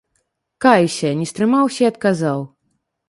[0.65, 2.39] Каюся, не стрымаўся і адказаў.